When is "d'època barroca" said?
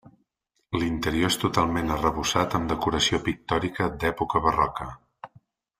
4.01-4.91